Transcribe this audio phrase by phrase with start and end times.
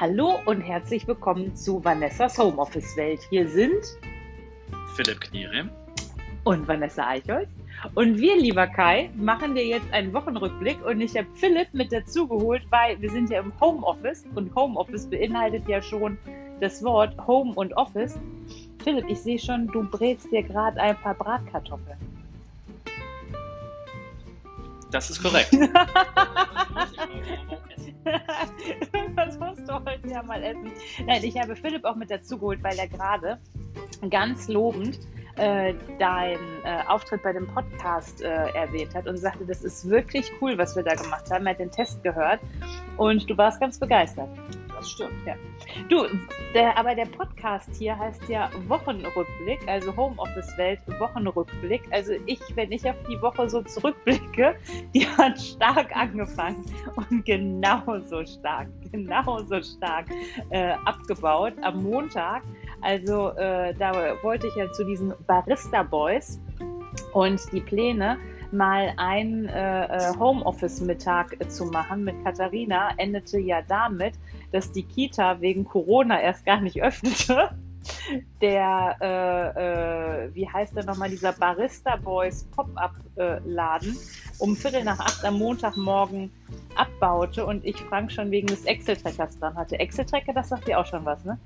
[0.00, 3.20] Hallo und herzlich willkommen zu Vanessas Homeoffice Welt.
[3.28, 3.84] Hier sind
[4.96, 5.68] Philipp Kniere
[6.44, 7.50] und Vanessa Eichholz.
[7.94, 12.26] Und wir, lieber Kai, machen dir jetzt einen Wochenrückblick und ich habe Philipp mit dazu
[12.26, 16.16] geholt, weil wir sind ja im Homeoffice und Homeoffice beinhaltet ja schon
[16.62, 18.18] das Wort Home und Office.
[18.82, 21.98] Philipp, ich sehe schon, du brätst dir gerade ein paar Bratkartoffeln.
[24.90, 25.50] Das ist korrekt.
[29.86, 30.70] Heute ja mal essen?
[31.06, 33.38] Nein, ich habe Philipp auch mit dazu geholt, weil er gerade
[34.10, 34.98] ganz lobend
[35.40, 40.30] äh, deinen äh, Auftritt bei dem Podcast äh, erwähnt hat und sagte, das ist wirklich
[40.40, 41.46] cool, was wir da gemacht haben.
[41.46, 42.40] Er hat den Test gehört
[42.98, 44.28] und du warst ganz begeistert.
[44.80, 45.26] Das stimmt.
[45.26, 45.34] Ja.
[45.88, 46.06] Du,
[46.54, 51.82] der, aber der Podcast hier heißt ja Wochenrückblick, also Homeoffice-Welt Wochenrückblick.
[51.90, 54.56] Also ich, wenn ich auf die Woche so zurückblicke,
[54.94, 56.64] die hat stark angefangen
[56.96, 60.06] und genauso stark, genauso stark
[60.50, 62.42] äh, abgebaut am Montag.
[62.82, 63.92] Also äh, da
[64.22, 66.40] wollte ich ja zu diesen Barista Boys
[67.12, 68.18] und die Pläne
[68.52, 74.14] mal einen äh, äh, Homeoffice-Mittag zu machen mit Katharina endete ja damit,
[74.52, 77.50] dass die Kita wegen Corona erst gar nicht öffnete.
[78.42, 83.96] Der, äh, äh, wie heißt der nochmal, dieser Barista Boys Pop-Up-Laden
[84.38, 86.30] um Viertel nach acht am Montagmorgen
[86.74, 89.78] abbaute und ich Frank schon wegen des Excel-Trackers dran hatte.
[89.78, 91.38] Excel-Tracker, das sagt dir auch schon was, ne?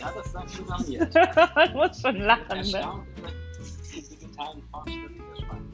[0.00, 1.08] Ja, das sagt sogar mir.
[1.54, 3.04] Man muss schon lachen, ne?
[3.92, 5.70] digitalen Fortschritt der Schweiz.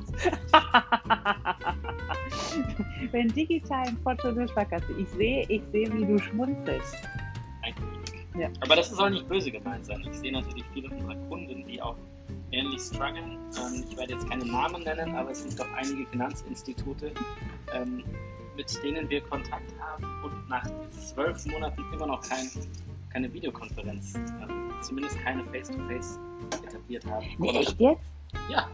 [3.12, 4.92] Wenn digitalen Fortschritt der Sparkasse.
[4.98, 6.96] Ich sehe, ich sehe, wie du schmunzelst.
[8.38, 8.50] Ja.
[8.60, 10.06] Aber das soll nicht böse gemeint sein.
[10.10, 11.96] Ich sehe natürlich viele unserer Kunden, die auch
[12.50, 13.38] ähnlich strugglen.
[13.58, 17.12] Ähm, ich werde jetzt keine Namen nennen, aber es sind doch einige Finanzinstitute,
[17.72, 18.04] ähm,
[18.56, 22.50] mit denen wir Kontakt haben und nach zwölf Monaten immer noch kein,
[23.16, 26.18] keine Videokonferenz, ähm, zumindest keine Face-to-Face
[26.50, 27.24] -face etabliert haben.
[27.38, 28.02] Nee, echt jetzt?
[28.50, 28.68] Ja,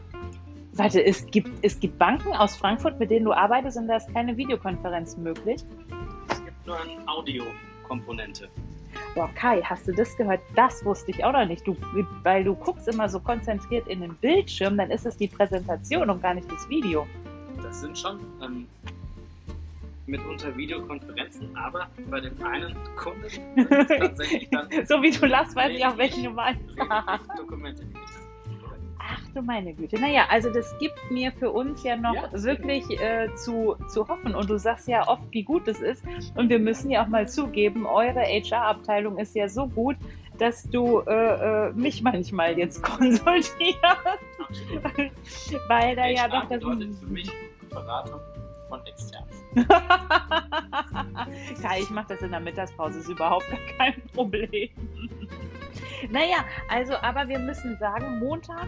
[0.73, 4.13] Warte, es gibt, es gibt Banken aus Frankfurt, mit denen du arbeitest und da ist
[4.13, 5.63] keine Videokonferenz möglich?
[6.29, 8.49] Es gibt nur eine Audiokomponente.
[9.15, 10.41] Boah, Kai, hast du das gehört?
[10.57, 11.65] Das wusste ich auch noch nicht.
[11.65, 11.77] Du,
[12.25, 16.21] weil du guckst immer so konzentriert in den Bildschirm, dann ist es die Präsentation und
[16.21, 17.07] gar nicht das Video.
[17.63, 18.67] Das sind schon ähm,
[20.13, 23.29] mitunter Videokonferenzen, aber bei dem einen Kunden
[23.89, 24.69] tatsächlich dann.
[24.87, 26.63] so wie du lachst, weiß ich auch, welchen du meinst.
[27.37, 27.83] Dokumente,
[28.99, 29.99] Ach du meine Güte.
[29.99, 34.35] Naja, also das gibt mir für uns ja noch Ja, wirklich äh, zu, zu hoffen.
[34.35, 36.05] Und du sagst ja oft, wie gut es ist.
[36.37, 39.97] Und wir müssen ja auch mal zugeben, eure HR-Abteilung ist ja so gut,
[40.39, 43.81] dass du äh, äh, mich manchmal jetzt konsultierst.
[45.69, 46.61] Weil da ja doch das.
[46.61, 47.31] bedeutet für mich
[47.71, 48.21] Beratung
[48.73, 49.25] von extern.
[51.63, 53.45] Kai, ich mache das in der Mittagspause, ist überhaupt
[53.77, 54.71] kein Problem.
[56.11, 56.39] naja,
[56.71, 58.67] also, aber wir müssen sagen, Montag.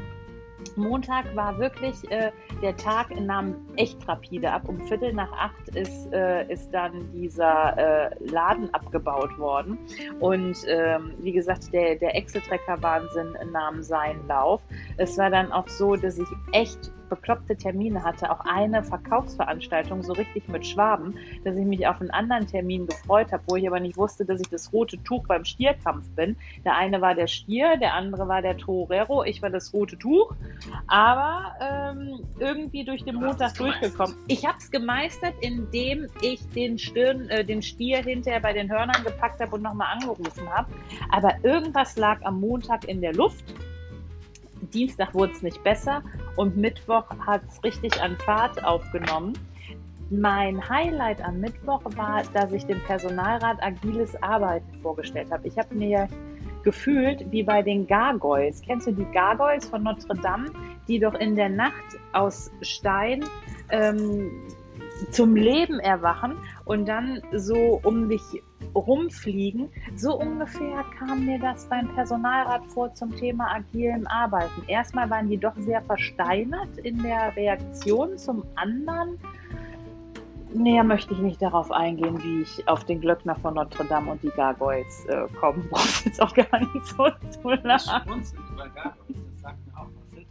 [0.76, 2.32] Montag war wirklich, äh,
[2.62, 4.62] der Tag nahm echt rapide ab.
[4.66, 9.78] Um Viertel nach acht ist, äh, ist dann dieser äh, Laden abgebaut worden.
[10.20, 14.62] Und ähm, wie gesagt, der, der Excel-Tracker-Wahnsinn nahm seinen Lauf.
[14.97, 20.12] Es war dann auch so, dass ich echt bekloppte Termine hatte, auch eine Verkaufsveranstaltung so
[20.12, 23.81] richtig mit Schwaben, dass ich mich auf einen anderen Termin gefreut habe, wo ich aber
[23.81, 26.37] nicht wusste, dass ich das rote Tuch beim Stierkampf bin.
[26.64, 30.34] Der eine war der Stier, der andere war der Torero, ich war das rote Tuch,
[30.87, 34.16] aber ähm, irgendwie durch den Du Montag durchgekommen.
[34.28, 39.03] Ich habe es gemeistert, indem ich den Stirn, äh, den Stier hinterher bei den Hörnern
[39.04, 40.72] gepackt habe und nochmal angerufen habe.
[41.10, 43.44] Aber irgendwas lag am Montag in der Luft.
[44.72, 46.03] Dienstag wurde es nicht besser
[46.37, 49.34] und Mittwoch hat es richtig an Fahrt aufgenommen.
[50.11, 55.49] Mein Highlight am Mittwoch war, dass ich dem Personalrat agiles Arbeiten vorgestellt habe.
[55.49, 56.09] Ich habe mir
[56.62, 58.62] gefühlt wie bei den Gargoyles.
[58.62, 60.50] Kennst du die Gargoyles von Notre Dame,
[60.89, 63.25] die doch in der Nacht aus Stein
[63.70, 64.31] ähm,
[65.11, 68.43] zum Leben erwachen und dann so um dich
[68.75, 69.69] rumfliegen.
[69.97, 74.62] So ungefähr kam mir das beim Personalrat vor zum Thema agilem Arbeiten.
[74.67, 79.19] Erstmal waren die doch sehr versteinert in der Reaktion, zum anderen
[80.55, 84.23] Näher möchte ich nicht darauf eingehen, wie ich auf den Glöckner von Notre Dame und
[84.23, 85.65] die Gargoyles äh, komme.
[85.70, 87.09] Brauchst jetzt auch gar nicht so
[87.43, 88.23] zu lachen.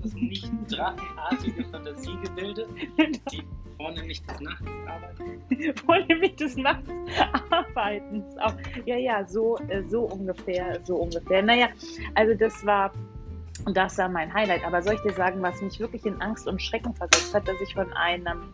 [0.03, 2.67] Das nicht drachenartige Fantasiegebilde,
[3.31, 3.43] die
[3.77, 5.75] vornehmlich des Nachts arbeiten?
[5.85, 6.89] Vornehmlich des Nachts
[7.49, 8.37] arbeitens.
[8.37, 8.53] Auch,
[8.85, 11.41] ja, ja, so, äh, so ungefähr, so ungefähr.
[11.41, 11.67] Naja,
[12.15, 12.91] also das war,
[13.73, 14.65] das war mein Highlight.
[14.65, 17.59] Aber soll ich dir sagen, was mich wirklich in Angst und Schrecken versetzt hat, dass
[17.61, 18.53] ich von einem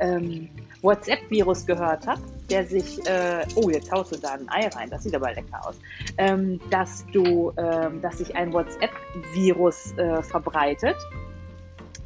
[0.00, 0.48] ähm,
[0.82, 2.20] WhatsApp-Virus gehört habe?
[2.50, 5.66] Der sich, äh, oh, jetzt haust du da ein Ei rein, das sieht aber lecker
[5.66, 5.76] aus,
[6.18, 10.96] ähm, dass du, ähm, dass sich ein WhatsApp-Virus äh, verbreitet.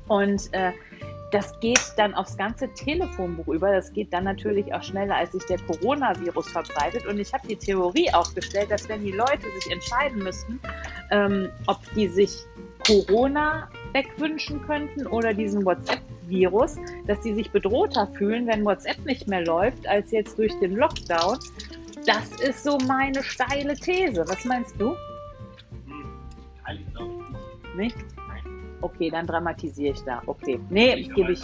[0.08, 0.72] Und äh,
[1.34, 3.72] das geht dann aufs ganze Telefonbuch über.
[3.72, 7.06] Das geht dann natürlich auch schneller, als sich der Coronavirus verbreitet.
[7.06, 10.60] Und ich habe die Theorie aufgestellt, dass wenn die Leute sich entscheiden müssten,
[11.10, 12.44] ähm, ob die sich
[12.86, 15.64] Corona wegwünschen könnten oder diesen
[16.24, 16.76] WhatsApp-Virus,
[17.06, 21.38] dass die sich bedrohter fühlen, wenn WhatsApp nicht mehr läuft, als jetzt durch den Lockdown.
[22.06, 24.24] Das ist so meine steile These.
[24.28, 24.94] Was meinst du?
[26.64, 27.96] Teile ich glaube ich nicht.
[27.96, 28.06] Nicht?
[28.80, 30.22] Okay, dann dramatisiere ich da.
[30.26, 30.60] Okay.
[30.68, 31.42] Nee, gebe ich,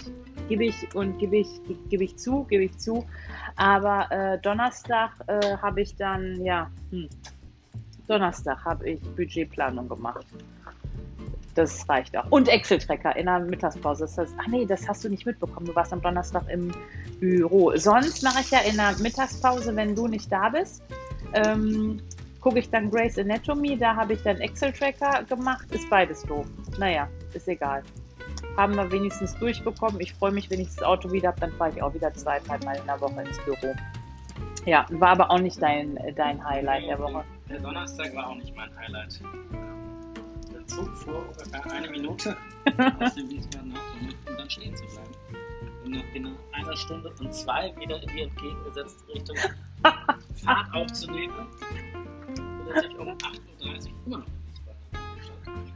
[0.49, 1.49] gebe ich und gebe ich,
[1.89, 3.07] gebe ich zu, gebe ich zu.
[3.57, 7.09] Aber äh, Donnerstag äh, habe ich dann, ja, hm,
[8.07, 10.27] Donnerstag habe ich Budgetplanung gemacht.
[11.61, 12.25] Das reicht auch.
[12.31, 14.05] Und Excel-Tracker in der Mittagspause.
[14.05, 15.67] Das heißt, ach nee, das hast du nicht mitbekommen.
[15.67, 16.73] Du warst am Donnerstag im
[17.19, 17.77] Büro.
[17.77, 20.83] Sonst mache ich ja in der Mittagspause, wenn du nicht da bist,
[21.35, 22.01] ähm,
[22.41, 23.77] gucke ich dann Grace Anatomy.
[23.77, 25.71] Da habe ich dann Excel-Tracker gemacht.
[25.71, 26.47] Ist beides doof.
[26.79, 27.83] Naja, ist egal.
[28.57, 30.01] Haben wir wenigstens durchbekommen.
[30.01, 32.39] Ich freue mich, wenn ich das Auto wieder habe, dann fahre ich auch wieder zwei,
[32.39, 33.75] dreimal in der Woche ins Büro.
[34.65, 37.23] Ja, war aber auch nicht dein, dein Highlight der Woche.
[37.51, 39.21] Der Donnerstag war auch nicht mein Highlight.
[40.71, 42.37] Zug fuhr ungefähr eine Minute
[43.01, 45.15] aus dem Wiesbaden Hauptbahnhof, um dann stehen zu bleiben.
[45.85, 49.37] Und nach genau einer Stunde und zwei wieder in die entgegengesetzte Richtung
[50.45, 51.49] Fahrt aufzunehmen,
[52.65, 53.19] sodass ich um 8.30
[53.61, 54.27] Uhr immer noch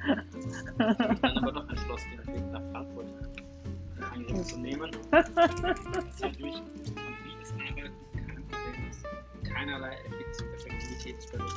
[0.07, 3.07] dann aber doch entschlossen, den Weg nach Frankfurt
[3.97, 4.91] in Angriff zu nehmen.
[5.11, 5.33] Dadurch,
[6.23, 7.93] und wie es Arbeiten
[8.27, 9.05] kein Problem ist,
[9.45, 11.57] keinerlei Effektivitätsverlust.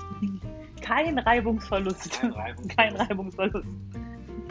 [0.87, 2.21] Kein Reibungsverlust.
[2.21, 2.77] Kein Reibungsverlust.
[2.77, 3.67] Kein Reibungsverlust.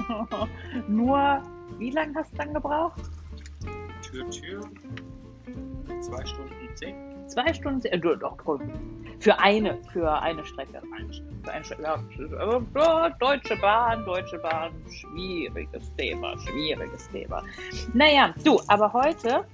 [0.88, 1.42] Nur,
[1.78, 3.02] wie lange hast du dann gebraucht?
[4.02, 4.60] Tür, Tür.
[6.00, 6.94] Zwei Stunden zehn.
[7.26, 7.92] Zwei Stunden zehn.
[7.92, 8.36] Äh, doch,
[9.18, 10.82] für eine, für eine Strecke.
[11.42, 11.82] Für eine Strecke.
[11.82, 17.42] Ja, Deutsche Bahn, Deutsche Bahn, schwieriges Thema, schwieriges Thema.
[17.94, 19.44] Naja, du, aber heute,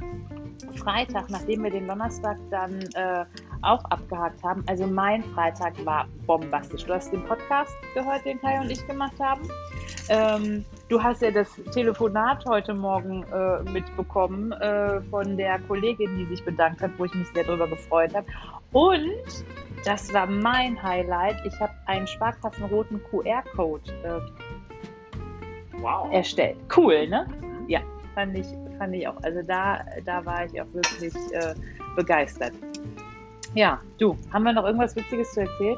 [0.77, 3.25] Freitag, nachdem wir den Donnerstag dann äh,
[3.63, 6.85] auch abgehakt haben, also mein Freitag war bombastisch.
[6.85, 9.49] Du hast den Podcast gehört, den Kai und ich gemacht haben.
[10.09, 16.27] Ähm, du hast ja das Telefonat heute Morgen äh, mitbekommen äh, von der Kollegin, die
[16.27, 18.27] sich bedankt hat, wo ich mich sehr darüber gefreut habe.
[18.73, 19.45] Und
[19.85, 21.37] das war mein Highlight.
[21.45, 24.21] Ich habe einen sparkassenroten QR-Code äh,
[25.81, 26.13] wow.
[26.13, 26.57] erstellt.
[26.77, 27.27] Cool, ne?
[27.69, 27.81] Ja,
[28.15, 28.47] fand ich,
[28.79, 29.17] fand ich auch.
[29.23, 31.55] Also da, da war ich auch wirklich äh,
[31.97, 32.53] begeistert.
[33.55, 35.77] Ja, du, haben wir noch irgendwas Witziges zu erzählen?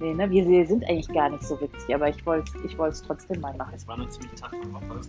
[0.00, 0.30] Nee, ne?
[0.30, 3.54] Wir, wir sind eigentlich gar nicht so witzig, aber ich wollte es ich trotzdem mal
[3.54, 3.72] machen.
[3.74, 5.00] Es war eine ziemlich taffe Woche.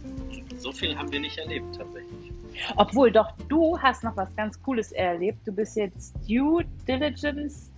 [0.57, 2.31] So viel haben wir nicht erlebt, tatsächlich.
[2.75, 5.39] Obwohl, doch, du hast noch was ganz Cooles erlebt.
[5.45, 7.71] Du bist jetzt Due Diligence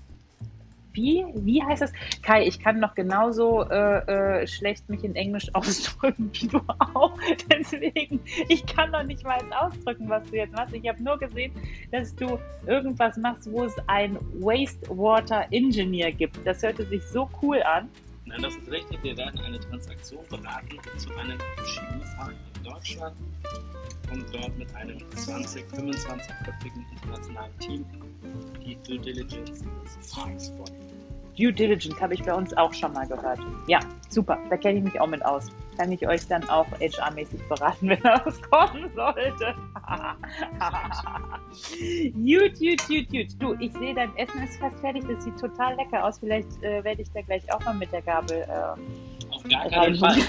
[0.93, 1.93] wie, wie heißt das?
[2.21, 7.17] Kai, ich kann noch genauso äh, äh, schlecht mich in Englisch ausdrücken wie du auch.
[7.51, 10.73] Deswegen, ich kann noch nicht mal ausdrücken, was du jetzt machst.
[10.73, 11.53] Ich habe nur gesehen,
[11.91, 16.39] dass du irgendwas machst, wo es ein Wastewater Engineer gibt.
[16.45, 17.89] Das hörte sich so cool an.
[18.25, 19.01] Nein, das ist richtig.
[19.03, 23.15] Wir werden eine Transaktion beraten zu einem Chemiepark in Deutschland
[24.11, 27.85] und dort mit einem 20-, 25-köpfigen internationalen Team
[28.65, 31.08] die Due Diligence des Parks vornehmen.
[31.39, 33.39] Due Diligence habe ich bei uns auch schon mal gehört.
[33.67, 33.79] Ja,
[34.09, 34.37] super.
[34.49, 35.47] Da kenne ich mich auch mit aus.
[35.77, 39.55] Kann ich euch dann auch HR-mäßig beraten, wenn da was kommen sollte.
[42.13, 43.27] gut, gut, gut, gut.
[43.39, 45.05] Du, ich sehe, dein Essen ist fast fertig.
[45.07, 46.19] Das sieht total lecker aus.
[46.19, 48.41] Vielleicht äh, werde ich da gleich auch mal mit der Gabel.
[48.41, 48.73] Äh,
[49.33, 50.17] Auf gar keinen Fall.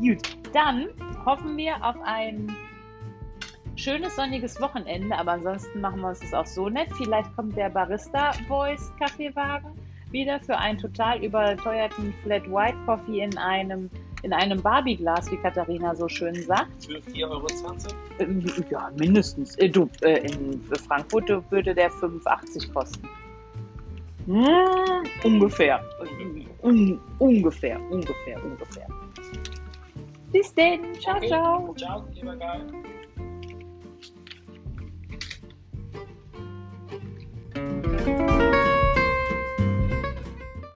[0.00, 0.22] gut,
[0.54, 0.88] dann
[1.26, 2.50] hoffen wir auf ein
[3.78, 6.88] schönes sonniges Wochenende, aber ansonsten machen wir uns das auch so nett.
[6.96, 9.72] Vielleicht kommt der Barista Boys Kaffeewagen
[10.10, 13.88] wieder für einen total überteuerten Flat White Coffee in einem
[14.24, 16.86] in einem Barbie-Glas, wie Katharina so schön sagt.
[16.86, 17.46] Für 4,20 Euro?
[18.18, 19.54] Ähm, ja, mindestens.
[19.58, 23.08] Äh, du, äh, in Frankfurt würde der 5,80 kosten.
[24.26, 24.44] Hm,
[25.22, 25.80] ungefähr.
[26.62, 28.88] Un ungefähr, ungefähr, ungefähr.
[30.32, 30.80] Bis denn.
[31.00, 31.28] Ciao, okay.
[31.28, 31.74] ciao.
[31.78, 32.66] Ciao, lieber Geil.